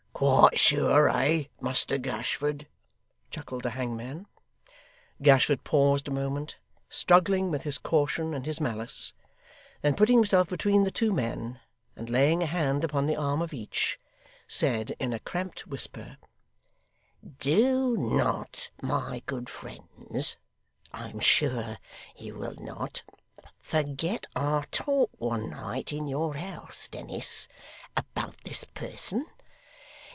'Quite 0.21 0.59
sure, 0.59 1.09
eh, 1.09 1.45
Muster 1.59 1.97
Gashford?' 1.97 2.67
chuckled 3.31 3.63
the 3.63 3.71
hangman. 3.71 4.27
Gashford 5.19 5.63
paused 5.63 6.07
a 6.07 6.11
moment, 6.11 6.57
struggling 6.89 7.49
with 7.49 7.63
his 7.63 7.79
caution 7.79 8.35
and 8.35 8.45
his 8.45 8.61
malice; 8.61 9.13
then 9.81 9.95
putting 9.95 10.19
himself 10.19 10.47
between 10.47 10.83
the 10.83 10.91
two 10.91 11.11
men, 11.11 11.59
and 11.95 12.07
laying 12.07 12.43
a 12.43 12.45
hand 12.45 12.83
upon 12.83 13.07
the 13.07 13.15
arm 13.15 13.41
of 13.41 13.51
each, 13.51 13.99
said, 14.47 14.95
in 14.99 15.11
a 15.11 15.17
cramped 15.17 15.65
whisper: 15.65 16.17
'Do 17.39 17.97
not, 17.97 18.69
my 18.79 19.23
good 19.25 19.49
friends 19.49 20.37
I 20.93 21.09
am 21.09 21.19
sure 21.19 21.79
you 22.15 22.35
will 22.37 22.57
not 22.59 23.01
forget 23.59 24.27
our 24.35 24.65
talk 24.67 25.09
one 25.17 25.49
night 25.49 25.91
in 25.91 26.07
your 26.07 26.35
house, 26.35 26.87
Dennis 26.87 27.47
about 27.97 28.35
this 28.43 28.65
person. 28.65 29.25